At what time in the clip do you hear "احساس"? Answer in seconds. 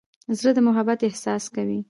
1.03-1.43